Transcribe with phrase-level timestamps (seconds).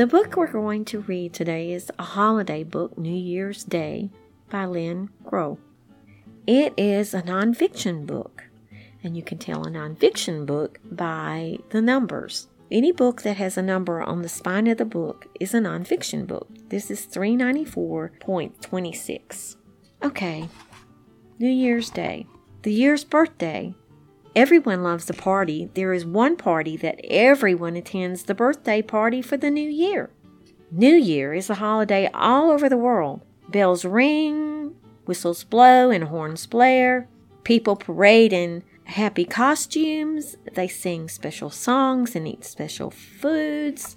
[0.00, 4.08] The book we're going to read today is a holiday book, New Year's Day,
[4.48, 5.58] by Lynn Groh.
[6.46, 8.44] It is a nonfiction book,
[9.04, 12.48] and you can tell a nonfiction book by the numbers.
[12.70, 16.26] Any book that has a number on the spine of the book is a nonfiction
[16.26, 16.48] book.
[16.70, 19.56] This is 394.26.
[20.02, 20.48] Okay,
[21.38, 22.26] New Year's Day.
[22.62, 23.74] The year's birthday.
[24.36, 25.70] Everyone loves a party.
[25.74, 30.10] There is one party that everyone attends the birthday party for the new year.
[30.70, 33.22] New Year is a holiday all over the world.
[33.48, 37.08] Bells ring, whistles blow, and horns blare.
[37.42, 40.36] People parade in happy costumes.
[40.54, 43.96] They sing special songs and eat special foods.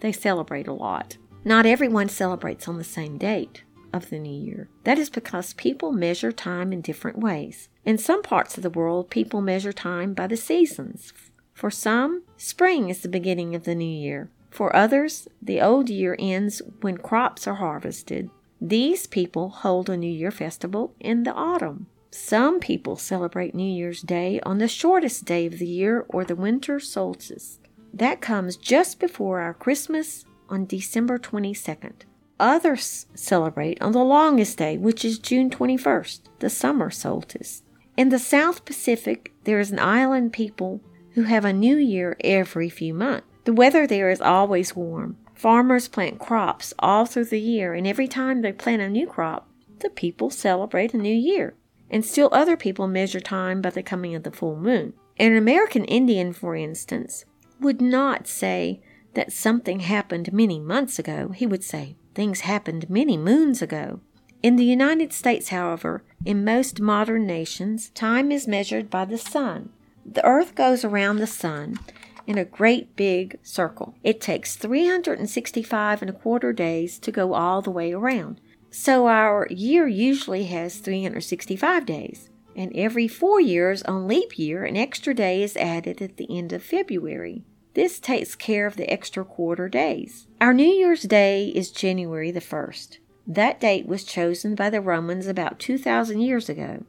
[0.00, 1.18] They celebrate a lot.
[1.44, 3.62] Not everyone celebrates on the same date
[3.94, 4.68] of the new year.
[4.84, 7.68] That is because people measure time in different ways.
[7.84, 11.12] In some parts of the world, people measure time by the seasons.
[11.52, 14.30] For some, spring is the beginning of the new year.
[14.50, 18.30] For others, the old year ends when crops are harvested.
[18.60, 21.86] These people hold a New Year festival in the autumn.
[22.10, 26.36] Some people celebrate New Year's Day on the shortest day of the year or the
[26.36, 27.58] winter solstice.
[27.92, 32.02] That comes just before our Christmas on December 22nd.
[32.40, 37.62] Others celebrate on the longest day, which is June 21st, the summer solstice.
[37.96, 40.80] In the South Pacific, there is an island people
[41.12, 43.26] who have a new year every few months.
[43.44, 45.16] The weather there is always warm.
[45.34, 49.48] Farmers plant crops all through the year, and every time they plant a new crop,
[49.80, 51.54] the people celebrate a new year
[51.90, 54.92] and still other people measure time by the coming of the full moon.
[55.18, 57.24] An American Indian, for instance,
[57.60, 58.80] would not say
[59.14, 61.28] that something happened many months ago.
[61.28, 64.00] He would say, things happened many moons ago.
[64.42, 69.70] In the United States, however, in most modern nations, time is measured by the sun.
[70.04, 71.78] The earth goes around the sun
[72.26, 73.94] in a great big circle.
[74.02, 78.40] It takes 365 and a quarter days to go all the way around.
[78.70, 82.28] So our year usually has 365 days.
[82.56, 86.52] And every four years on leap year, an extra day is added at the end
[86.52, 87.44] of February.
[87.74, 90.28] This takes care of the extra quarter days.
[90.40, 92.98] Our New Year's Day is January the 1st.
[93.26, 96.84] That date was chosen by the Romans about 2,000 years ago.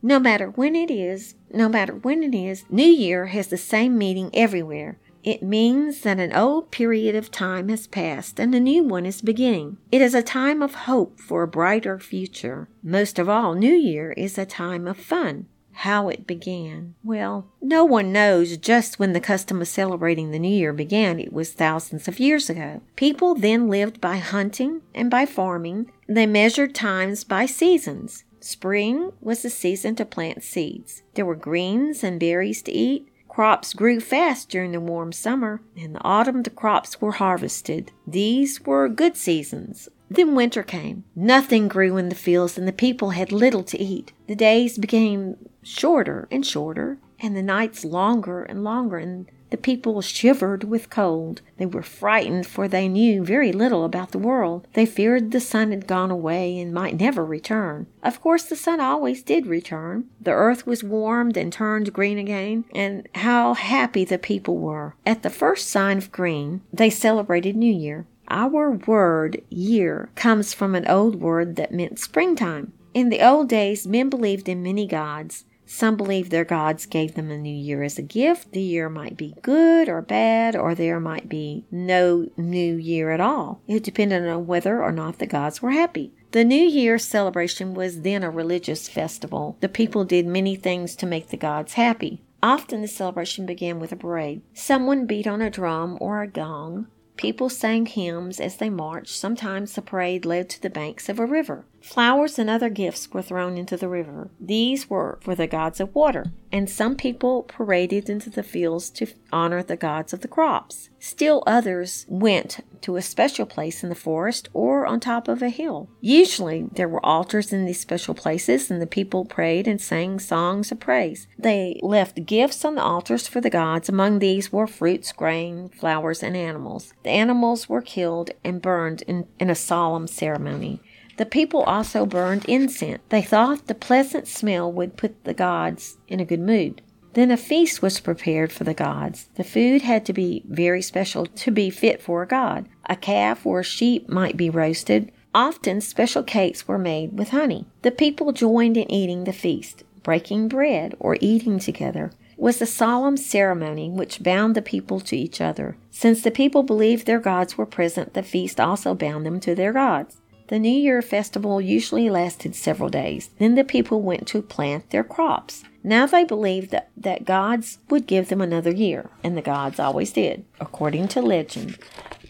[0.00, 3.98] No matter when it is, no matter when it is, New Year has the same
[3.98, 4.98] meaning everywhere.
[5.24, 9.22] It means that an old period of time has passed and a new one is
[9.22, 9.78] beginning.
[9.90, 12.68] It is a time of hope for a brighter future.
[12.82, 15.46] Most of all, New Year is a time of fun.
[15.72, 16.94] How it began.
[17.02, 21.18] Well, no one knows just when the custom of celebrating the New Year began.
[21.18, 22.82] It was thousands of years ago.
[22.96, 25.90] People then lived by hunting and by farming.
[26.08, 28.24] They measured times by seasons.
[28.40, 31.02] Spring was the season to plant seeds.
[31.14, 33.08] There were greens and berries to eat.
[33.28, 35.62] Crops grew fast during the warm summer.
[35.74, 37.90] In the autumn, the crops were harvested.
[38.06, 39.88] These were good seasons.
[40.10, 41.04] Then winter came.
[41.16, 44.12] Nothing grew in the fields, and the people had little to eat.
[44.26, 50.00] The days became shorter and shorter, and the nights longer and longer, and the people
[50.00, 51.42] shivered with cold.
[51.58, 54.66] They were frightened, for they knew very little about the world.
[54.72, 57.86] They feared the sun had gone away and might never return.
[58.02, 60.08] Of course, the sun always did return.
[60.18, 64.94] The earth was warmed and turned green again, and how happy the people were.
[65.04, 68.06] At the first sign of green, they celebrated New Year.
[68.28, 72.72] Our word year comes from an old word that meant springtime.
[72.94, 75.44] In the old days, men believed in many gods.
[75.74, 78.52] Some believe their gods gave them a new year as a gift.
[78.52, 83.22] The year might be good or bad, or there might be no new year at
[83.22, 83.62] all.
[83.66, 86.12] It depended on whether or not the gods were happy.
[86.32, 89.56] The New Year celebration was then a religious festival.
[89.60, 92.20] The people did many things to make the gods happy.
[92.42, 94.42] Often the celebration began with a parade.
[94.52, 96.88] Someone beat on a drum or a gong.
[97.16, 99.16] People sang hymns as they marched.
[99.16, 101.64] Sometimes the parade led to the banks of a river.
[101.82, 104.30] Flowers and other gifts were thrown into the river.
[104.40, 109.08] These were for the gods of water, and some people paraded into the fields to
[109.32, 110.90] honor the gods of the crops.
[111.00, 115.48] Still others went to a special place in the forest or on top of a
[115.48, 115.88] hill.
[116.00, 120.70] Usually there were altars in these special places, and the people prayed and sang songs
[120.70, 121.26] of praise.
[121.36, 123.88] They left gifts on the altars for the gods.
[123.88, 126.94] Among these were fruits, grain, flowers, and animals.
[127.02, 130.80] The animals were killed and burned in, in a solemn ceremony.
[131.22, 133.00] The people also burned incense.
[133.10, 136.82] They thought the pleasant smell would put the gods in a good mood.
[137.12, 139.28] Then a feast was prepared for the gods.
[139.36, 142.68] The food had to be very special to be fit for a god.
[142.86, 145.12] A calf or a sheep might be roasted.
[145.32, 147.66] Often special cakes were made with honey.
[147.82, 152.10] The people joined in eating the feast, breaking bread or eating together.
[152.36, 155.76] was a solemn ceremony which bound the people to each other.
[155.92, 159.72] Since the people believed their gods were present, the feast also bound them to their
[159.72, 160.16] gods.
[160.52, 163.30] The New Year festival usually lasted several days.
[163.38, 165.64] Then the people went to plant their crops.
[165.82, 170.12] Now they believed that, that gods would give them another year, and the gods always
[170.12, 171.78] did, according to legend.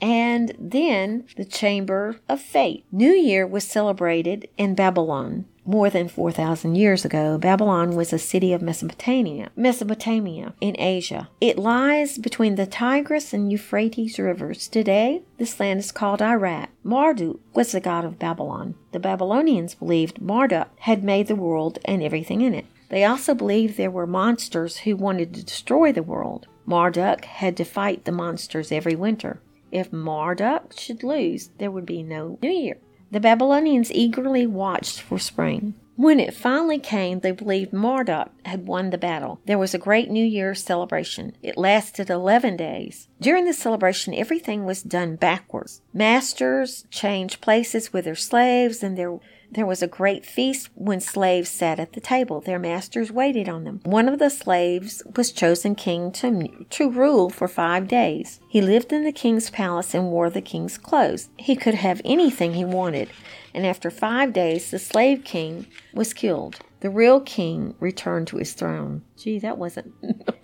[0.00, 2.84] And then the Chamber of Fate.
[2.92, 5.46] New Year was celebrated in Babylon.
[5.64, 11.28] More than 4,000 years ago, Babylon was a city of Mesopotamia, Mesopotamia in Asia.
[11.40, 14.66] It lies between the Tigris and Euphrates rivers.
[14.66, 16.70] Today, this land is called Iraq.
[16.82, 18.74] Marduk was the god of Babylon.
[18.90, 22.66] The Babylonians believed Marduk had made the world and everything in it.
[22.88, 26.48] They also believed there were monsters who wanted to destroy the world.
[26.66, 29.40] Marduk had to fight the monsters every winter.
[29.70, 32.78] If Marduk should lose, there would be no New Year.
[33.12, 35.74] The Babylonians eagerly watched for spring.
[35.96, 39.38] When it finally came, they believed Marduk had won the battle.
[39.44, 41.36] There was a great New Year's celebration.
[41.42, 43.08] It lasted 11 days.
[43.20, 45.82] During the celebration, everything was done backwards.
[45.92, 49.20] Masters changed places with their slaves, and there
[49.52, 52.40] there was a great feast when slaves sat at the table.
[52.40, 53.80] Their masters waited on them.
[53.84, 58.40] One of the slaves was chosen king to, to rule for five days.
[58.48, 61.28] He lived in the king's palace and wore the king's clothes.
[61.36, 63.10] He could have anything he wanted.
[63.52, 66.60] And after five days, the slave king was killed.
[66.80, 69.02] The real king returned to his throne.
[69.16, 69.92] Gee, that wasn't.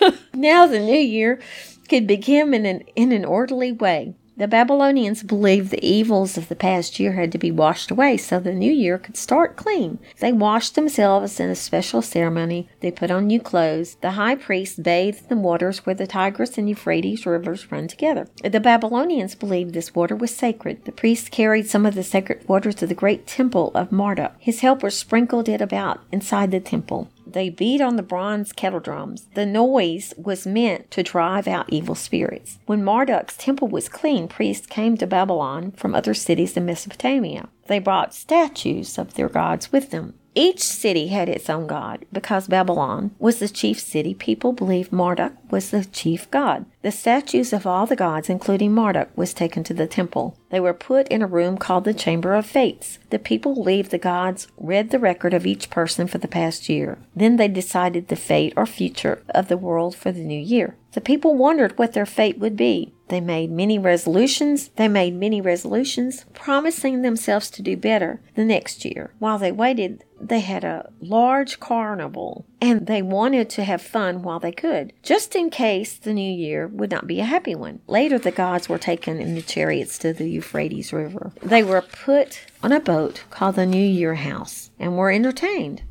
[0.34, 1.40] now the new year
[1.88, 4.14] could begin in an, in an orderly way.
[4.36, 8.40] The Babylonians believed the evils of the past year had to be washed away so
[8.40, 9.98] the new year could start clean.
[10.20, 12.68] They washed themselves in a special ceremony.
[12.80, 13.96] They put on new clothes.
[14.00, 18.26] The high priest bathed in waters where the Tigris and Euphrates rivers run together.
[18.42, 20.86] The Babylonians believed this water was sacred.
[20.86, 24.32] The priest carried some of the sacred water to the great temple of Marduk.
[24.38, 27.10] His helpers sprinkled it about inside the temple.
[27.32, 29.26] They beat on the bronze kettle drums.
[29.34, 32.58] The noise was meant to drive out evil spirits.
[32.66, 37.48] When Marduk's temple was clean, priests came to Babylon from other cities in Mesopotamia.
[37.66, 40.14] They brought statues of their gods with them.
[40.34, 42.06] Each city had its own god.
[42.12, 46.64] Because Babylon was the chief city, people believed Marduk was the chief god.
[46.80, 50.36] The statues of all the gods, including Marduk, was taken to the temple.
[50.50, 52.98] They were put in a room called the Chamber of Fates.
[53.10, 56.98] The people believed the gods read the record of each person for the past year.
[57.14, 60.76] Then they decided the fate or future of the world for the new year.
[60.92, 62.92] The people wondered what their fate would be.
[63.08, 64.68] They made many resolutions.
[64.76, 69.12] They made many resolutions, promising themselves to do better the next year.
[69.18, 74.38] While they waited, they had a large carnival and they wanted to have fun while
[74.38, 77.80] they could, just in case the new year would not be a happy one.
[77.86, 81.32] Later, the gods were taken in the chariots to the Euphrates River.
[81.42, 85.82] They were put on a boat called the New Year House and were entertained.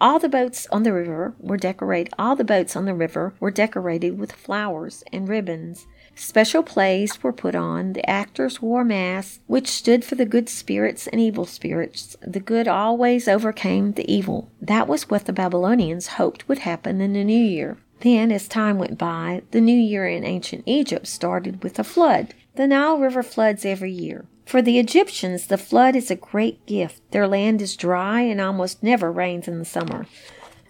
[0.00, 2.12] All the boats on the river were decorated.
[2.18, 5.86] All the boats on the river were decorated with flowers and ribbons
[6.18, 7.92] Special plays were put on.
[7.92, 12.16] The actors wore masks, which stood for the good spirits and evil spirits.
[12.22, 14.50] The good always overcame the evil.
[14.60, 17.76] That was what the Babylonians hoped would happen in the new year.
[18.00, 22.32] Then, as time went by, the new year in ancient Egypt started with a flood.
[22.54, 24.24] The Nile River floods every year.
[24.46, 27.02] For the Egyptians, the flood is a great gift.
[27.10, 30.06] Their land is dry and almost never rains in the summer.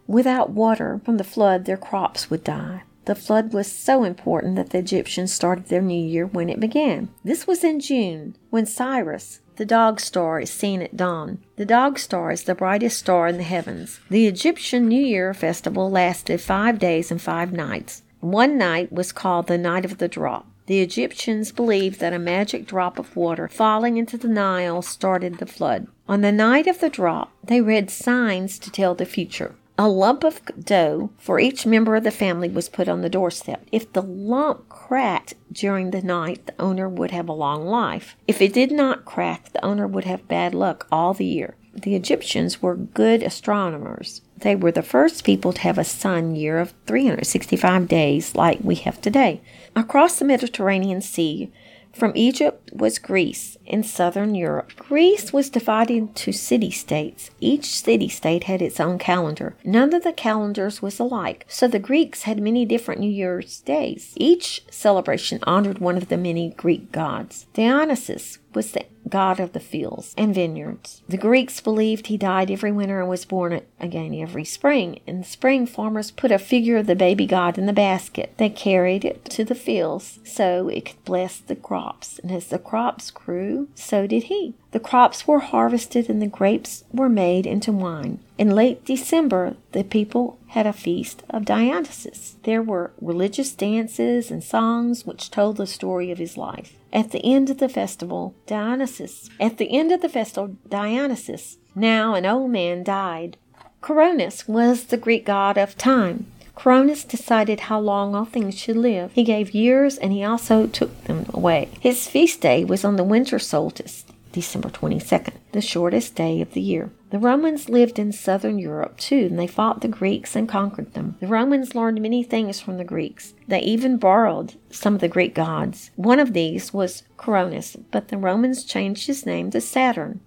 [0.08, 2.82] Without water from the flood, their crops would die.
[3.06, 7.08] The flood was so important that the Egyptians started their new year when it began.
[7.25, 11.38] This was in June, when Sirius, the dog star, is seen at dawn.
[11.54, 14.00] The dog star is the brightest star in the heavens.
[14.10, 18.02] The Egyptian New Year festival lasted five days and five nights.
[18.18, 20.46] One night was called the Night of the Drop.
[20.66, 25.46] The Egyptians believed that a magic drop of water falling into the Nile started the
[25.46, 25.86] flood.
[26.08, 29.54] On the night of the drop, they read signs to tell the future.
[29.78, 33.66] A lump of dough for each member of the family was put on the doorstep.
[33.71, 38.16] If the lump cracked during the night, the owner would have a long life.
[38.26, 41.56] If it did not crack, the owner would have bad luck all the year.
[41.75, 44.23] The Egyptians were good astronomers.
[44.38, 48.76] They were the first people to have a sun year of 365 days like we
[48.76, 49.42] have today.
[49.75, 51.52] Across the Mediterranean Sea,
[51.96, 54.76] from Egypt was Greece in southern Europe.
[54.76, 57.30] Greece was divided into city states.
[57.40, 59.56] Each city state had its own calendar.
[59.64, 64.12] None of the calendars was alike, so the Greeks had many different New Year's days.
[64.16, 67.46] Each celebration honored one of the many Greek gods.
[67.54, 71.02] Dionysus was the god of the fields and vineyards.
[71.08, 74.98] The Greeks believed he died every winter and was born again every spring.
[75.06, 78.32] In the spring, farmers put a figure of the baby god in the basket.
[78.38, 82.18] They carried it to the fields so it could bless the crops.
[82.18, 84.54] And as the crops grew, so did he.
[84.76, 88.18] The crops were harvested and the grapes were made into wine.
[88.37, 92.37] In late December, the people had a feast of Dionysus.
[92.42, 96.76] There were religious dances and songs which told the story of his life.
[96.92, 102.12] At the end of the festival, Dionysus, at the end of the festival, Dionysus, now
[102.12, 103.38] an old man, died.
[103.80, 106.26] Cronus was the Greek god of time.
[106.56, 109.12] Cronus decided how long all things should live.
[109.12, 111.68] He gave years and he also took them away.
[111.80, 114.05] His feast day was on the winter solstice,
[114.36, 116.90] December 22nd, the shortest day of the year.
[117.08, 121.16] The Romans lived in southern Europe too, and they fought the Greeks and conquered them.
[121.20, 123.32] The Romans learned many things from the Greeks.
[123.48, 125.90] They even borrowed some of the Greek gods.
[125.96, 130.20] One of these was Cronus, but the Romans changed his name to Saturn.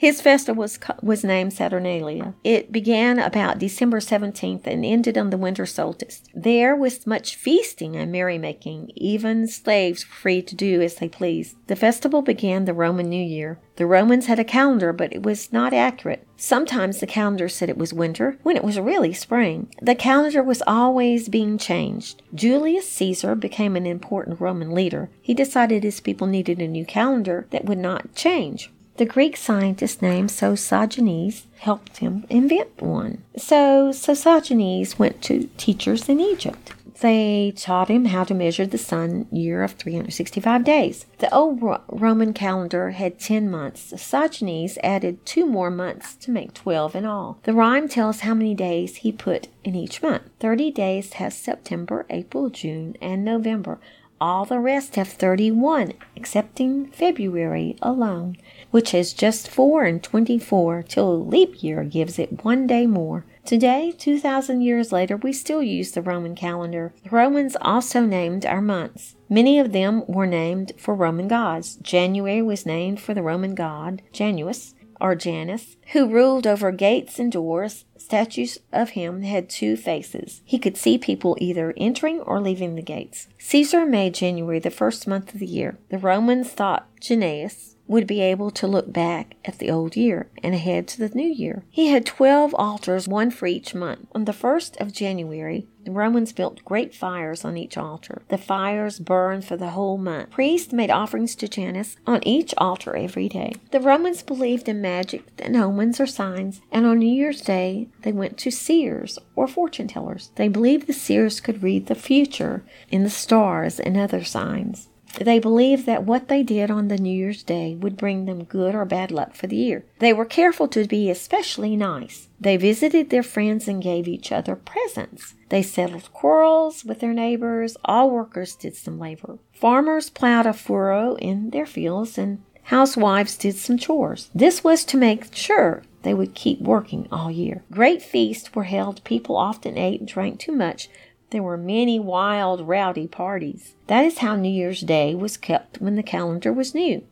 [0.00, 2.32] His festival was, was named Saturnalia.
[2.42, 6.22] It began about December 17th and ended on the winter solstice.
[6.32, 8.92] There was much feasting and merrymaking.
[8.94, 11.54] Even slaves were free to do as they pleased.
[11.66, 13.58] The festival began the Roman New Year.
[13.76, 16.26] The Romans had a calendar, but it was not accurate.
[16.34, 19.68] Sometimes the calendar said it was winter when it was really spring.
[19.82, 22.22] The calendar was always being changed.
[22.34, 25.10] Julius Caesar became an important Roman leader.
[25.20, 28.70] He decided his people needed a new calendar that would not change.
[29.00, 33.24] The Greek scientist named Sosigenes helped him invent one.
[33.34, 36.74] So Sosigenes went to teachers in Egypt.
[37.00, 41.06] They taught him how to measure the sun year of 365 days.
[41.16, 43.90] The old Roman calendar had 10 months.
[43.94, 47.38] Sosigenes added two more months to make 12 in all.
[47.44, 50.24] The rhyme tells how many days he put in each month.
[50.40, 53.80] 30 days has September, April, June, and November.
[54.20, 58.36] All the rest have 31, excepting February alone
[58.70, 62.86] which has just four and twenty four, till a leap year gives it one day
[62.86, 63.24] more.
[63.44, 66.92] Today, 2,000 years later, we still use the Roman calendar.
[67.02, 69.16] The Romans also named our months.
[69.28, 71.76] Many of them were named for Roman gods.
[71.82, 77.32] January was named for the Roman god Janus or Janus, who ruled over gates and
[77.32, 77.86] doors.
[77.96, 80.42] Statues of him had two faces.
[80.44, 83.28] He could see people either entering or leaving the gates.
[83.38, 85.78] Caesar made January the first month of the year.
[85.88, 90.54] The Romans thought Janus would be able to look back at the old year and
[90.54, 91.64] ahead to the new year.
[91.68, 94.06] He had 12 altars, one for each month.
[94.12, 98.22] On the 1st of January, the Romans built great fires on each altar.
[98.28, 100.30] The fires burned for the whole month.
[100.30, 103.54] Priests made offerings to Janus on each altar every day.
[103.72, 108.12] The Romans believed in magic and omens or signs, and on New Year's Day they
[108.12, 110.30] went to seers or fortune tellers.
[110.36, 114.89] They believed the seers could read the future in the stars and other signs.
[115.18, 118.74] They believed that what they did on the New Year's Day would bring them good
[118.74, 119.84] or bad luck for the year.
[119.98, 122.28] They were careful to be especially nice.
[122.40, 125.34] They visited their friends and gave each other presents.
[125.48, 127.76] They settled quarrels with their neighbors.
[127.84, 129.38] All workers did some labor.
[129.52, 134.30] Farmers plowed a furrow in their fields and housewives did some chores.
[134.34, 137.62] This was to make sure they would keep working all year.
[137.70, 139.04] Great feasts were held.
[139.04, 140.88] People often ate and drank too much,
[141.30, 143.74] there were many wild, rowdy parties.
[143.86, 147.04] That is how New Year's Day was kept when the calendar was new.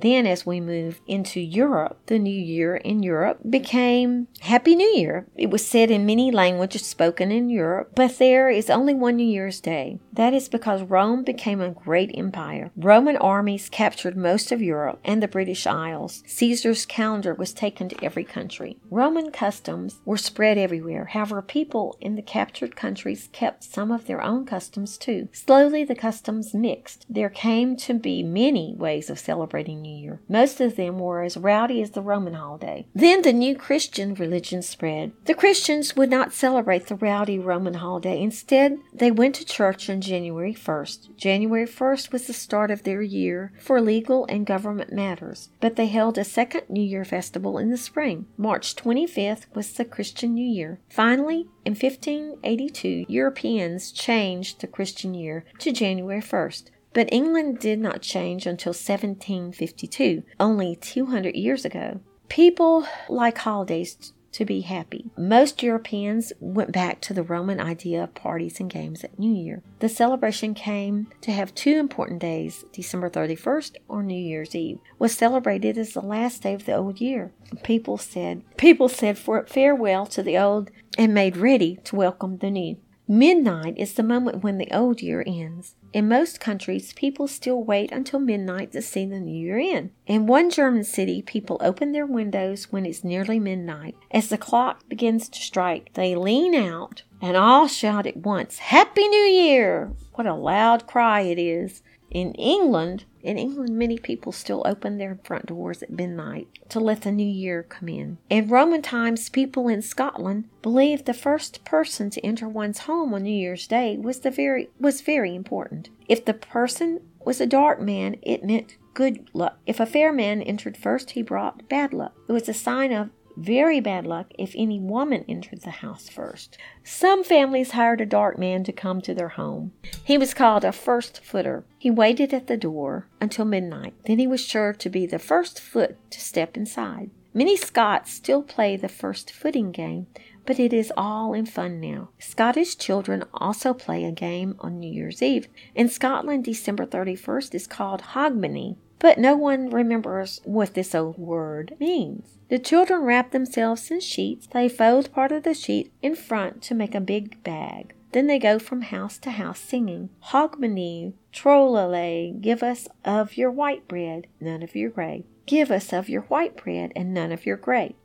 [0.00, 5.26] Then, as we move into Europe, the new year in Europe became Happy New Year.
[5.36, 9.26] It was said in many languages spoken in Europe, but there is only one New
[9.26, 9.98] Year's Day.
[10.12, 12.70] That is because Rome became a great empire.
[12.76, 16.22] Roman armies captured most of Europe and the British Isles.
[16.26, 18.76] Caesar's calendar was taken to every country.
[18.90, 21.06] Roman customs were spread everywhere.
[21.06, 25.28] However, people in the captured countries kept some of their own customs too.
[25.32, 27.06] Slowly, the customs mixed.
[27.08, 30.20] There came to be many ways of celebrating New Year.
[30.28, 32.86] Most of them were as rowdy as the Roman holiday.
[32.94, 35.12] Then the new Christian religion spread.
[35.24, 38.20] The Christians would not celebrate the rowdy Roman holiday.
[38.20, 41.16] Instead, they went to church on January 1st.
[41.16, 45.86] January 1st was the start of their year for legal and government matters, but they
[45.86, 48.26] held a second New Year festival in the spring.
[48.36, 50.80] March 25th was the Christian New Year.
[50.88, 56.70] Finally, in 1582, Europeans changed the Christian year to January 1st.
[56.96, 62.00] But England did not change until 1752, only 200 years ago.
[62.30, 65.10] People like holidays to be happy.
[65.14, 69.62] Most Europeans went back to the Roman idea of parties and games at New Year.
[69.80, 72.64] The celebration came to have two important days.
[72.72, 77.02] December 31st or New Year's Eve was celebrated as the last day of the old
[77.02, 77.30] year.
[77.62, 82.50] People said people said for farewell to the old and made ready to welcome the
[82.50, 82.78] new.
[83.08, 85.76] Midnight is the moment when the old year ends.
[85.92, 89.92] In most countries, people still wait until midnight to see the new year in.
[90.06, 93.94] In one German city, people open their windows when it's nearly midnight.
[94.10, 99.06] As the clock begins to strike, they lean out and all shout at once, Happy
[99.06, 99.92] New Year!
[100.14, 101.82] What a loud cry it is.
[102.16, 107.02] In England, in England, many people still open their front doors at midnight to let
[107.02, 108.16] the new year come in.
[108.30, 113.24] In Roman times, people in Scotland believed the first person to enter one's home on
[113.24, 115.90] New Year's Day was the very was very important.
[116.08, 119.58] If the person was a dark man, it meant good luck.
[119.66, 122.16] If a fair man entered first, he brought bad luck.
[122.30, 126.56] It was a sign of very bad luck if any woman entered the house first.
[126.82, 129.72] Some families hired a dark man to come to their home.
[130.02, 131.64] He was called a first footer.
[131.78, 133.94] He waited at the door until midnight.
[134.06, 137.10] Then he was sure to be the first foot to step inside.
[137.34, 140.06] Many Scots still play the first footing game,
[140.46, 142.08] but it is all in fun now.
[142.18, 145.48] Scottish children also play a game on New Year's Eve.
[145.74, 151.76] In Scotland, December 31st is called Hogmanay, but no one remembers what this old word
[151.78, 152.35] means.
[152.48, 154.46] The children wrap themselves in sheets.
[154.46, 157.92] They fold part of the sheet in front to make a big bag.
[158.12, 163.88] Then they go from house to house singing, Hogmanay, Trollalay, give us of your white
[163.88, 165.24] bread, none of your gray.
[165.44, 167.96] Give us of your white bread and none of your gray.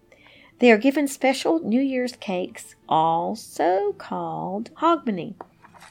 [0.59, 5.35] They are given special New Year's cakes, also called hogmanay.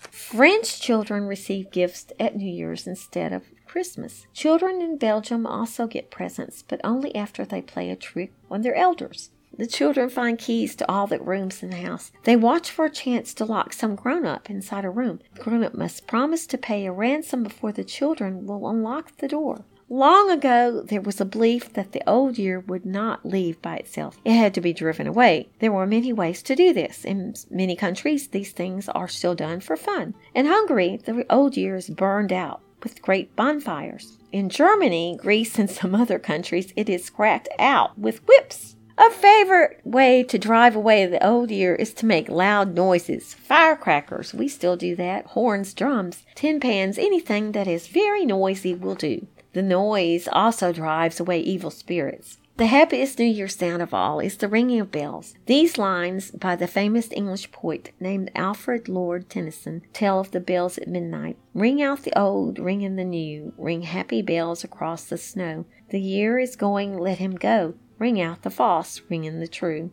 [0.01, 4.27] French children receive gifts at New Year's instead of Christmas.
[4.33, 8.75] Children in Belgium also get presents, but only after they play a trick on their
[8.75, 9.31] elders.
[9.57, 12.13] The children find keys to all the rooms in the house.
[12.25, 15.21] They watch for a chance to lock some grown up inside a room.
[15.35, 19.29] The grown up must promise to pay a ransom before the children will unlock the
[19.29, 19.65] door.
[19.93, 24.21] Long ago, there was a belief that the old year would not leave by itself.
[24.25, 25.49] It had to be driven away.
[25.59, 27.05] There were many ways to do this.
[27.05, 30.15] In many countries, these things are still done for fun.
[30.33, 34.17] In Hungary, the old year is burned out with great bonfires.
[34.31, 38.77] In Germany, Greece, and some other countries, it is cracked out with whips.
[38.97, 43.35] A favorite way to drive away the old year is to make loud noises.
[43.35, 45.27] Firecrackers, we still do that.
[45.27, 49.27] Horns, drums, tin pans, anything that is very noisy will do.
[49.53, 52.39] The noise also drives away evil spirits.
[52.57, 55.35] The happiest New Year sound of all is the ringing of bells.
[55.47, 60.77] These lines by the famous English poet named Alfred Lord Tennyson tell of the bells
[60.77, 61.39] at midnight.
[61.55, 65.65] Ring out the old, ring in the new, ring happy bells across the snow.
[65.89, 67.75] The year is going, let him go.
[67.99, 69.91] Ring out the false, ring in the true.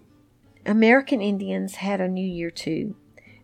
[0.66, 2.96] American Indians had a New Year too.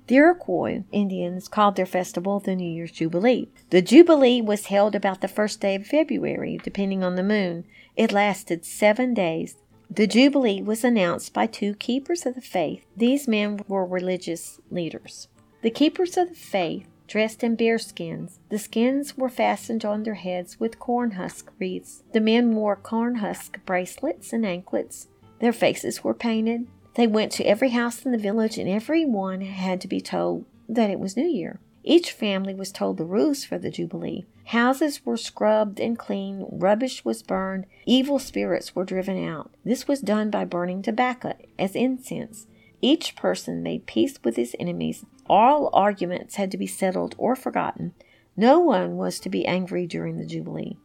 [0.07, 3.47] The Iroquois Indians called their festival the New Year's Jubilee.
[3.69, 7.65] The Jubilee was held about the first day of February, depending on the moon.
[7.95, 9.55] It lasted seven days.
[9.89, 12.85] The Jubilee was announced by two keepers of the faith.
[12.97, 15.29] These men were religious leaders.
[15.61, 18.39] The keepers of the faith dressed in bear skins.
[18.49, 22.03] The skins were fastened on their heads with corn husk wreaths.
[22.11, 25.07] The men wore corn husk bracelets and anklets.
[25.39, 26.67] Their faces were painted.
[26.95, 30.45] They went to every house in the village, and every one had to be told
[30.69, 31.59] that it was New Year.
[31.83, 34.25] Each family was told the rules for the Jubilee.
[34.45, 39.51] Houses were scrubbed and cleaned, rubbish was burned, evil spirits were driven out.
[39.65, 42.47] This was done by burning tobacco as incense.
[42.81, 45.05] Each person made peace with his enemies.
[45.27, 47.93] All arguments had to be settled or forgotten.
[48.35, 50.77] No one was to be angry during the Jubilee.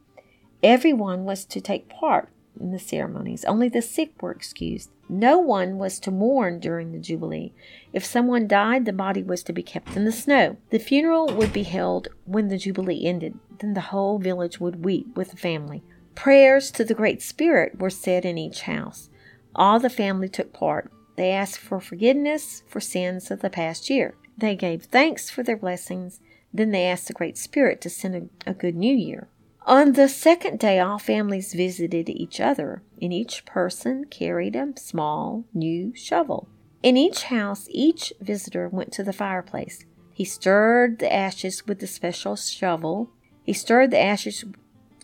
[0.62, 2.29] Everyone was to take part
[2.61, 3.44] in the ceremonies.
[3.44, 4.90] Only the sick were excused.
[5.09, 7.53] No one was to mourn during the Jubilee.
[7.92, 10.57] If someone died, the body was to be kept in the snow.
[10.71, 13.38] The funeral would be held when the Jubilee ended.
[13.59, 15.83] Then the whole village would weep with the family.
[16.14, 19.09] Prayers to the Great Spirit were said in each house.
[19.55, 20.90] All the family took part.
[21.16, 24.14] They asked for forgiveness for sins of the past year.
[24.37, 26.21] They gave thanks for their blessings.
[26.53, 28.14] Then they asked the Great Spirit to send
[28.47, 29.29] a, a good new year.
[29.69, 35.45] On the second day, all families visited each other, and each person carried a small
[35.53, 36.49] new shovel.
[36.83, 39.85] In each house, each visitor went to the fireplace.
[40.15, 43.11] He stirred the ashes with the special shovel.
[43.45, 44.43] He stirred the ashes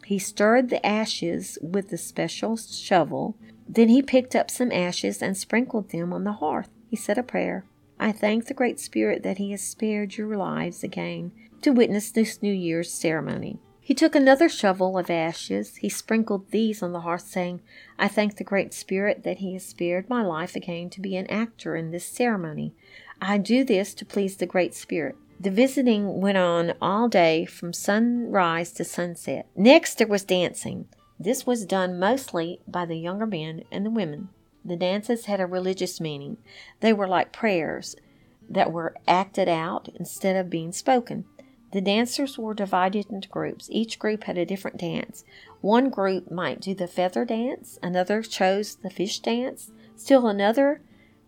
[0.06, 3.36] he stirred the ashes with the special shovel.
[3.68, 6.70] Then he picked up some ashes and sprinkled them on the hearth.
[6.88, 7.66] He said a prayer.
[8.00, 12.42] I thank the Great Spirit that He has spared your lives again to witness this
[12.42, 13.58] New Year's ceremony.
[13.84, 15.76] He took another shovel of ashes.
[15.76, 17.60] He sprinkled these on the hearth, saying,
[17.98, 21.26] I thank the Great Spirit that He has spared my life again to be an
[21.26, 22.72] actor in this ceremony.
[23.20, 25.16] I do this to please the Great Spirit.
[25.38, 29.48] The visiting went on all day from sunrise to sunset.
[29.54, 30.88] Next, there was dancing.
[31.20, 34.30] This was done mostly by the younger men and the women.
[34.64, 36.38] The dances had a religious meaning.
[36.80, 37.96] They were like prayers
[38.48, 41.26] that were acted out instead of being spoken.
[41.74, 43.68] The dancers were divided into groups.
[43.68, 45.24] Each group had a different dance.
[45.60, 50.82] One group might do the feather dance, another chose the fish dance, still another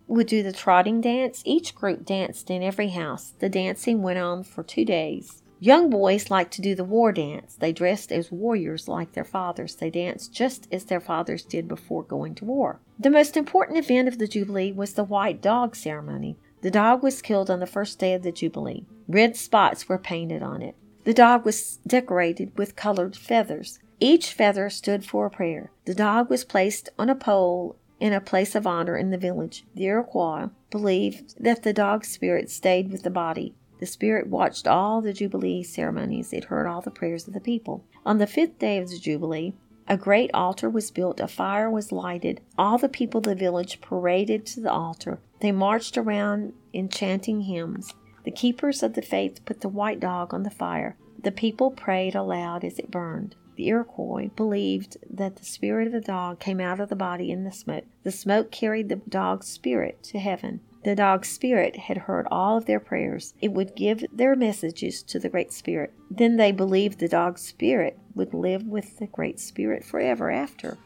[0.06, 1.42] would do the trotting dance.
[1.44, 3.32] Each group danced in every house.
[3.40, 5.42] The dancing went on for two days.
[5.58, 7.56] Young boys liked to do the war dance.
[7.56, 9.74] They dressed as warriors like their fathers.
[9.74, 12.78] They danced just as their fathers did before going to war.
[13.00, 16.36] The most important event of the Jubilee was the white dog ceremony.
[16.66, 18.86] The dog was killed on the first day of the Jubilee.
[19.06, 20.74] Red spots were painted on it.
[21.04, 23.78] The dog was decorated with colored feathers.
[24.00, 25.70] Each feather stood for a prayer.
[25.84, 29.64] The dog was placed on a pole in a place of honor in the village.
[29.76, 33.54] The Iroquois believed that the dog's spirit stayed with the body.
[33.78, 36.32] The spirit watched all the Jubilee ceremonies.
[36.32, 37.84] It heard all the prayers of the people.
[38.04, 39.54] On the fifth day of the Jubilee,
[39.88, 42.40] a great altar was built, a fire was lighted.
[42.58, 45.20] All the people of the village paraded to the altar.
[45.40, 47.94] They marched around in chanting hymns.
[48.24, 50.96] The keepers of the faith put the white dog on the fire.
[51.22, 53.36] The people prayed aloud as it burned.
[53.56, 57.44] The Iroquois believed that the spirit of the dog came out of the body in
[57.44, 57.84] the smoke.
[58.02, 60.60] The smoke carried the dog's spirit to heaven.
[60.84, 63.34] The dog's spirit had heard all of their prayers.
[63.40, 65.92] It would give their messages to the Great Spirit.
[66.10, 70.78] Then they believed the dog's spirit would live with the Great Spirit forever after.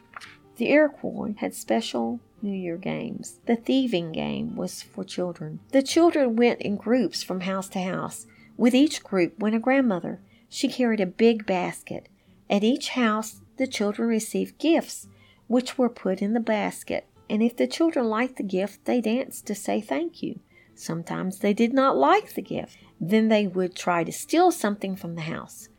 [0.57, 3.39] The Iroquois had special New Year games.
[3.45, 5.59] The thieving game was for children.
[5.71, 8.25] The children went in groups from house to house.
[8.57, 10.19] With each group went a grandmother.
[10.49, 12.09] She carried a big basket.
[12.49, 15.07] At each house, the children received gifts,
[15.47, 19.47] which were put in the basket and if the children liked the gift, they danced
[19.47, 20.41] to say thank you.
[20.75, 22.77] Sometimes they did not like the gift.
[22.99, 25.69] Then they would try to steal something from the house.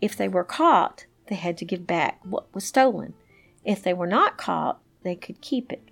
[0.00, 3.14] If they were caught, they had to give back what was stolen.
[3.64, 5.82] If they were not caught, they could keep it.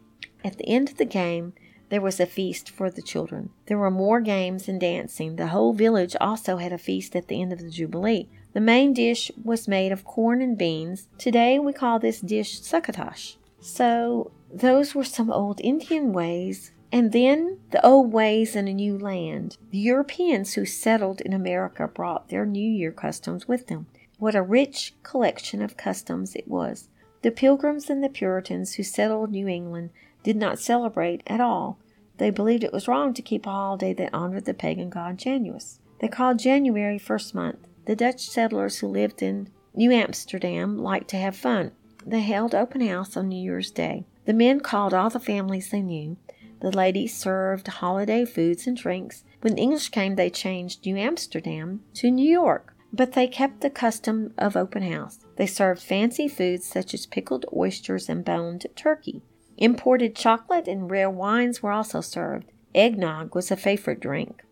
[0.44, 1.52] At the end of the game,
[1.88, 3.50] there was a feast for the children.
[3.66, 5.34] There were more games and dancing.
[5.34, 8.28] The whole village also had a feast at the end of the Jubilee.
[8.52, 11.08] The main dish was made of corn and beans.
[11.18, 13.36] Today we call this dish succotash.
[13.60, 16.72] So those were some old Indian ways.
[16.90, 19.58] And then the old ways in a new land.
[19.70, 23.86] The Europeans who settled in America brought their New Year customs with them.
[24.18, 26.88] What a rich collection of customs it was.
[27.22, 29.90] The Pilgrims and the Puritans who settled New England
[30.22, 31.78] did not celebrate at all.
[32.16, 35.80] They believed it was wrong to keep a holiday that honored the pagan god Janus.
[36.00, 37.68] They called January first month.
[37.84, 41.72] The Dutch settlers who lived in New Amsterdam liked to have fun.
[42.04, 44.04] They held open house on New Year's Day.
[44.28, 46.18] The men called all the families they knew.
[46.60, 49.24] The ladies served holiday foods and drinks.
[49.40, 53.70] When the English came, they changed New Amsterdam to New York, but they kept the
[53.70, 55.20] custom of open house.
[55.36, 59.22] They served fancy foods such as pickled oysters and boned turkey.
[59.56, 62.52] Imported chocolate and rare wines were also served.
[62.74, 64.44] Eggnog was a favorite drink.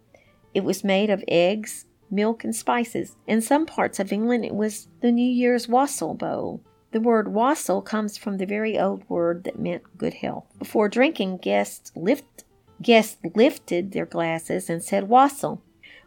[0.55, 3.17] It was made of eggs, milk, and spices.
[3.27, 6.63] In some parts of England, it was the New Year's wassail bowl.
[6.97, 10.47] The word wassail comes from the very old word that meant good health.
[10.59, 12.45] Before drinking, guests lift
[12.81, 15.61] guests lifted their glasses and said wassail,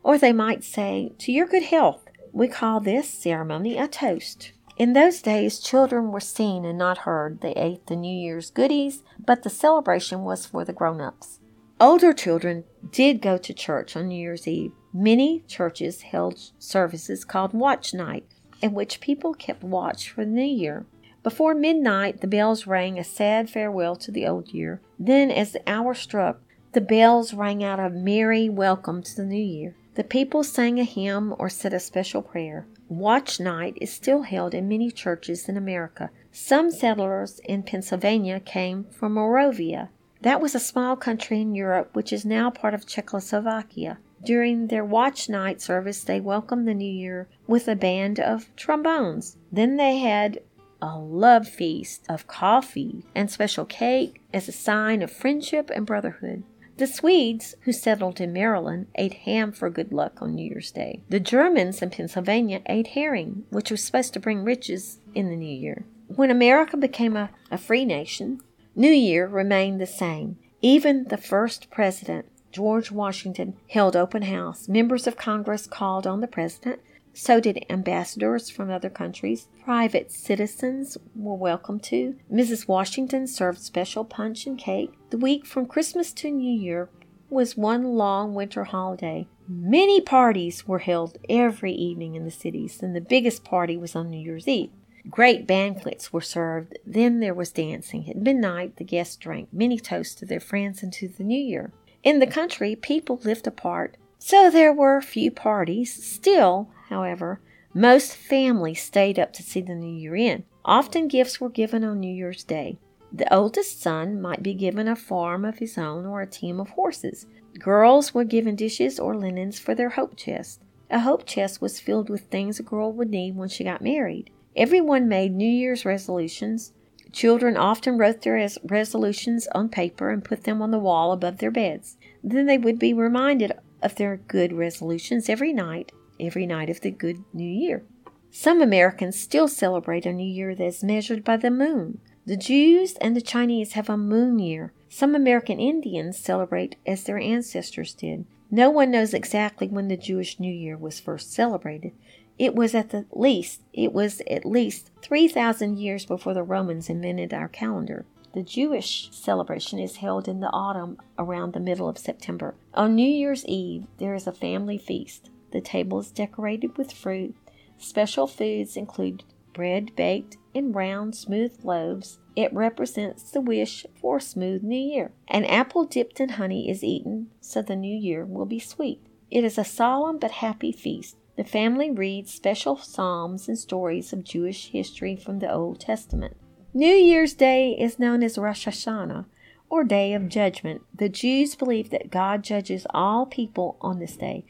[0.04, 4.52] or they might say, "To your good health." We call this ceremony a toast.
[4.78, 7.42] In those days, children were seen and not heard.
[7.42, 11.40] They ate the New Year's goodies, but the celebration was for the grown ups.
[11.80, 14.72] Older children did go to church on New Year's Eve.
[14.92, 18.26] Many churches held services called Watch Night
[18.62, 20.86] in which people kept watch for the new year.
[21.24, 24.82] Before midnight, the bells rang a sad farewell to the old year.
[24.98, 26.40] Then, as the hour struck,
[26.72, 29.76] the bells rang out a merry welcome to the new year.
[29.96, 32.66] The people sang a hymn or said a special prayer.
[32.88, 36.10] Watch night is still held in many churches in America.
[36.32, 39.90] Some settlers in Pennsylvania came from Moravia.
[40.22, 43.98] That was a small country in Europe which is now part of Czechoslovakia.
[44.24, 49.38] During their watch night service, they welcomed the new year with a band of trombones.
[49.52, 50.42] Then they had
[50.82, 56.44] a love feast of coffee and special cake as a sign of friendship and brotherhood.
[56.78, 61.02] The Swedes, who settled in Maryland, ate ham for good luck on New Year's Day.
[61.10, 65.54] The Germans in Pennsylvania ate herring, which was supposed to bring riches in the new
[65.54, 65.86] year.
[66.08, 68.40] When America became a, a free nation,
[68.76, 70.38] New Year remained the same.
[70.62, 74.68] Even the first president George Washington held open house.
[74.68, 76.82] Members of Congress called on the president.
[77.14, 79.48] So did ambassadors from other countries.
[79.64, 82.16] Private citizens were welcome too.
[82.32, 82.68] Mrs.
[82.68, 84.94] Washington served special punch and cake.
[85.10, 86.90] The week from Christmas to New Year
[87.30, 89.28] was one long winter holiday.
[89.48, 94.10] Many parties were held every evening in the cities, and the biggest party was on
[94.10, 94.72] New Year's Eve.
[95.10, 96.78] Great banquets were served.
[96.86, 98.10] Then there was dancing.
[98.10, 101.72] At midnight, the guests drank many toasts to their friends and to the new year.
[102.04, 105.92] In the country, people lived apart, so there were few parties.
[106.04, 107.42] Still, however,
[107.74, 110.44] most families stayed up to see the New Year in.
[110.64, 112.78] Often gifts were given on New Year's Day.
[113.12, 116.70] The oldest son might be given a farm of his own or a team of
[116.70, 117.26] horses.
[117.58, 120.62] Girls were given dishes or linens for their hope chest.
[120.90, 124.30] A hope chest was filled with things a girl would need when she got married.
[124.56, 126.72] Everyone made New Year's resolutions.
[127.12, 131.52] Children often wrote their resolutions on paper and put them on the wall above their
[131.52, 131.98] beds.
[132.24, 136.92] Then they would be reminded of their good resolutions every night, every night of the
[136.92, 137.84] good New Year.
[138.32, 142.00] Some Americans still celebrate a New Year that is measured by the moon.
[142.26, 144.72] The Jews and the Chinese have a moon year.
[144.88, 148.26] Some American Indians celebrate as their ancestors did.
[148.52, 151.94] No one knows exactly when the Jewish New Year was first celebrated.
[152.40, 157.34] It was at the least it was at least 3000 years before the Romans invented
[157.34, 158.06] our calendar.
[158.34, 162.56] The Jewish celebration is held in the autumn around the middle of September.
[162.74, 165.30] On New Year's Eve, there is a family feast.
[165.52, 167.36] The table is decorated with fruit.
[167.78, 169.24] Special foods include
[169.54, 172.20] bread baked in round, smooth loaves.
[172.36, 175.12] It represents the wish for a smooth new year.
[175.28, 179.02] An apple dipped in honey is eaten so the new year will be sweet.
[179.30, 181.18] It is a solemn but happy feast.
[181.40, 186.36] The family reads special psalms and stories of Jewish history from the Old Testament.
[186.74, 189.24] New Year's Day is known as Rosh Hashanah,
[189.70, 190.82] or Day of Judgment.
[190.94, 194.44] The Jews believe that God judges all people on this day,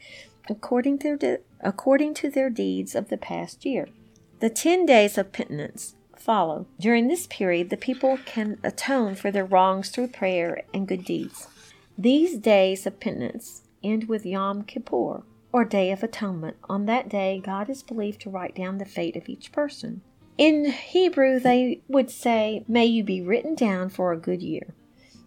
[0.48, 3.86] according to their, according to their deeds of the past year.
[4.40, 6.66] The ten days of penitence follow.
[6.80, 11.46] During this period, the people can atone for their wrongs through prayer and good deeds.
[11.96, 16.56] These days of penitence end with Yom Kippur, or Day of Atonement.
[16.68, 20.02] On that day, God is believed to write down the fate of each person.
[20.38, 24.74] In Hebrew, they would say, May you be written down for a good year.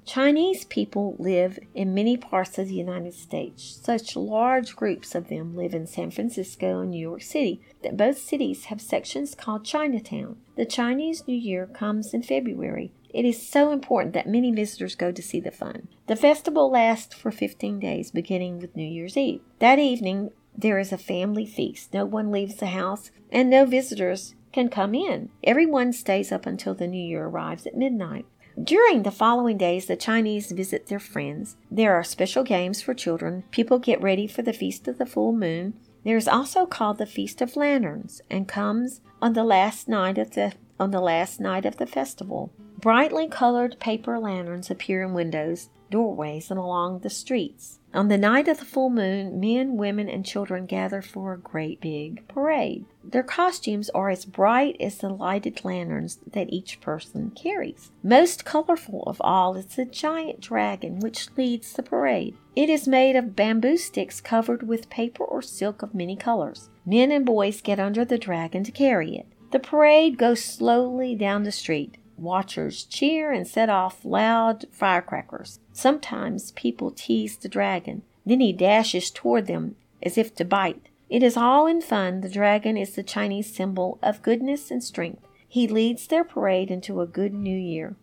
[0.06, 3.80] Chinese people live in many parts of the United States.
[3.82, 8.18] Such large groups of them live in San Francisco and New York City that both
[8.18, 10.38] cities have sections called Chinatown.
[10.58, 12.92] The Chinese New Year comes in February.
[13.14, 15.88] It is so important that many visitors go to see the fun.
[16.08, 19.42] The festival lasts for 15 days, beginning with New Year's Eve.
[19.60, 21.94] That evening, there is a family feast.
[21.94, 25.30] No one leaves the house, and no visitors can come in.
[25.44, 28.26] Everyone stays up until the new year arrives at midnight.
[28.62, 31.56] During the following days, the Chinese visit their friends.
[31.72, 33.44] There are special games for children.
[33.50, 35.74] People get ready for the Feast of the Full Moon.
[36.04, 40.32] There is also called the Feast of Lanterns and comes on the last night of
[40.32, 42.52] the on the last night of the festival.
[42.84, 47.80] Brightly colored paper lanterns appear in windows, doorways, and along the streets.
[47.94, 51.80] On the night of the full moon, men, women, and children gather for a great
[51.80, 52.84] big parade.
[53.02, 57.90] Their costumes are as bright as the lighted lanterns that each person carries.
[58.04, 62.36] Most colorful of all is the giant dragon which leads the parade.
[62.54, 66.70] It is made of bamboo sticks covered with paper or silk of many colors.
[66.86, 69.28] Men and boys get under the dragon to carry it.
[69.52, 71.98] The parade goes slowly down the street.
[72.18, 75.60] Watchers cheer and set off loud firecrackers.
[75.72, 78.04] Sometimes people tease the dragon.
[78.26, 80.90] Then he dashes toward them as if to bite.
[81.10, 82.22] It is all in fun.
[82.22, 85.24] The dragon is the Chinese symbol of goodness and strength.
[85.48, 87.96] He leads their parade into a good new year.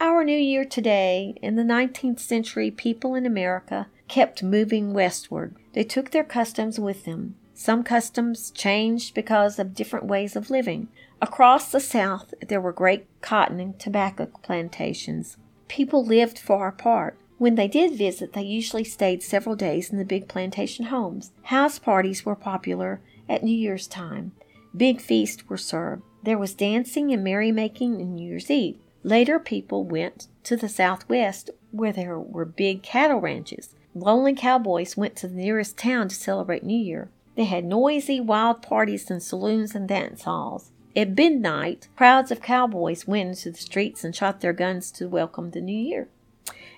[0.00, 5.54] Our new year today, in the 19th century, people in America kept moving westward.
[5.72, 7.36] They took their customs with them.
[7.54, 10.88] Some customs changed because of different ways of living.
[11.20, 15.36] Across the South, there were great cotton and tobacco plantations.
[15.66, 17.18] People lived far apart.
[17.38, 21.32] When they did visit, they usually stayed several days in the big plantation homes.
[21.44, 24.32] House parties were popular at New Year's time.
[24.76, 26.02] Big feasts were served.
[26.22, 28.78] There was dancing and merrymaking on New Year's Eve.
[29.02, 33.74] Later, people went to the Southwest where there were big cattle ranches.
[33.94, 37.10] Lonely cowboys went to the nearest town to celebrate New Year.
[37.36, 40.70] They had noisy, wild parties in saloons and dance halls.
[40.96, 45.50] At midnight, crowds of cowboys went into the streets and shot their guns to welcome
[45.50, 46.08] the new year.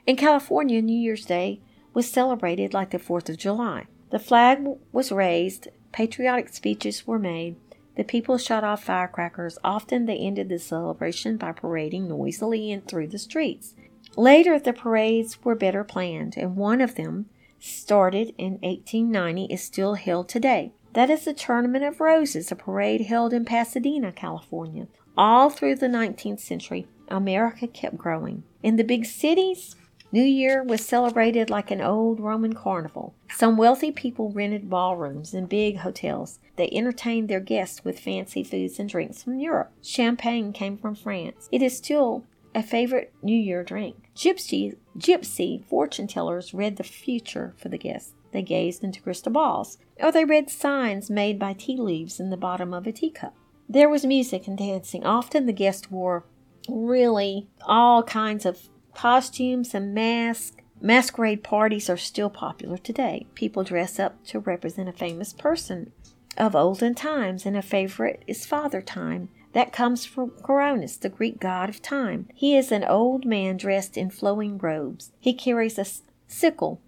[0.06, 1.60] In California, New Year's Day
[1.94, 3.86] was celebrated like the 4th of July.
[4.10, 7.56] The flag was raised, patriotic speeches were made,
[8.00, 9.58] the people shot off firecrackers.
[9.62, 13.74] Often they ended the celebration by parading noisily in through the streets.
[14.16, 17.26] Later, the parades were better planned, and one of them,
[17.58, 20.72] started in 1890, is still held today.
[20.92, 24.88] That is the Tournament of Roses, a parade held in Pasadena, California.
[25.16, 28.42] All through the 19th century, America kept growing.
[28.62, 29.76] In the big cities,
[30.12, 33.14] New Year was celebrated like an old Roman carnival.
[33.36, 36.40] Some wealthy people rented ballrooms in big hotels.
[36.56, 39.70] They entertained their guests with fancy foods and drinks from Europe.
[39.82, 41.48] Champagne came from France.
[41.52, 44.10] It is still a favorite New Year drink.
[44.16, 48.14] Gypsy, gypsy fortune tellers read the future for the guests.
[48.32, 52.36] They gazed into crystal balls, or they read signs made by tea leaves in the
[52.36, 53.34] bottom of a teacup.
[53.68, 55.04] There was music and dancing.
[55.04, 56.24] Often the guests wore
[56.68, 60.56] really all kinds of costumes and masks.
[60.80, 63.26] Masquerade parties are still popular today.
[63.34, 65.92] People dress up to represent a famous person
[66.38, 69.28] of olden times, and a favorite is Father Time.
[69.52, 72.28] That comes from Cronus, the Greek god of time.
[72.34, 75.12] He is an old man dressed in flowing robes.
[75.18, 75.86] He carries a
[76.28, 76.80] sickle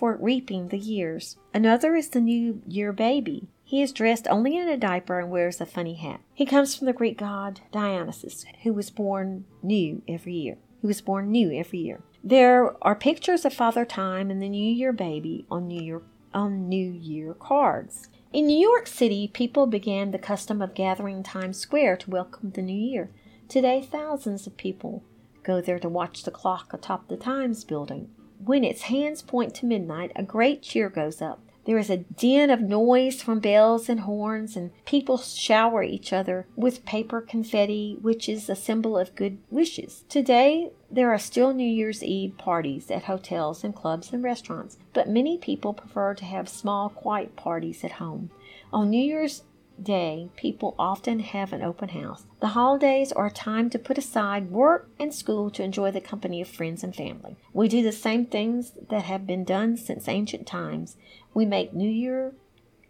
[0.00, 1.36] for reaping the years.
[1.52, 3.48] Another is the New Year baby.
[3.62, 6.20] He is dressed only in a diaper and wears a funny hat.
[6.32, 10.56] He comes from the Greek god Dionysus, who was born new every year.
[10.80, 12.00] He was born new every year.
[12.24, 16.00] There are pictures of Father Time and the New Year baby on New Year
[16.32, 18.08] on New Year cards.
[18.32, 22.52] In New York City, people began the custom of gathering in Times Square to welcome
[22.52, 23.10] the new year.
[23.50, 25.04] Today, thousands of people
[25.42, 28.08] go there to watch the clock atop the Times building.
[28.42, 31.40] When its hands point to midnight, a great cheer goes up.
[31.66, 36.46] There is a din of noise from bells and horns, and people shower each other
[36.56, 40.04] with paper confetti, which is a symbol of good wishes.
[40.08, 45.08] Today, there are still New Year's Eve parties at hotels and clubs and restaurants, but
[45.08, 48.30] many people prefer to have small, quiet parties at home.
[48.72, 49.42] On New Year's
[49.84, 52.24] day, people often have an open house.
[52.40, 56.40] The holidays are a time to put aside work and school to enjoy the company
[56.40, 57.36] of friends and family.
[57.52, 60.96] We do the same things that have been done since ancient times.
[61.34, 62.34] We make New Year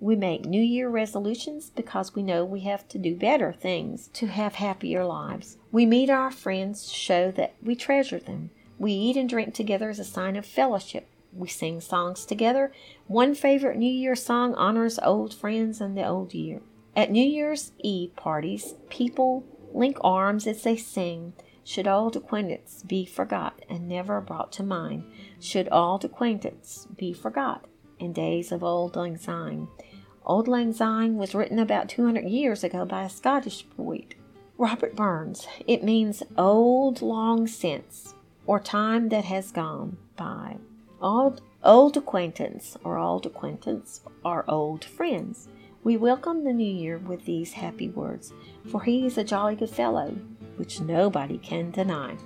[0.00, 4.28] we make New Year resolutions because we know we have to do better things to
[4.28, 5.58] have happier lives.
[5.70, 8.48] We meet our friends to show that we treasure them.
[8.78, 11.06] We eat and drink together as a sign of fellowship.
[11.34, 12.72] We sing songs together.
[13.08, 16.62] One favorite New Year song honors old friends and the old year.
[16.96, 21.34] At New Year's Eve parties, people link arms as they sing.
[21.62, 25.04] Should old acquaintance be forgot and never brought to mind?
[25.38, 27.66] Should old acquaintance be forgot
[28.00, 29.68] in days of old lang syne?
[30.26, 34.16] Old lang syne was written about 200 years ago by a Scottish poet,
[34.58, 35.46] Robert Burns.
[35.66, 38.14] It means old long since,
[38.46, 40.56] or time that has gone by.
[41.00, 45.48] Old, old acquaintance or old acquaintance are old friends.
[45.82, 48.34] We welcome the new year with these happy words,
[48.70, 50.10] for he is a jolly good fellow,
[50.56, 52.18] which nobody can deny.